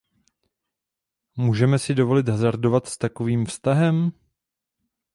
[1.35, 4.11] Můžeme si dovolit hazardovat s takovým vztahem?